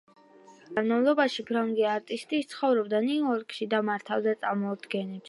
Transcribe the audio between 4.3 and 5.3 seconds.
წარმოდგენებს.